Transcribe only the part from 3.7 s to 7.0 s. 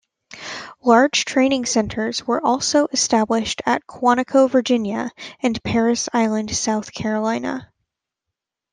Quantico, Virginia, and Parris Island, South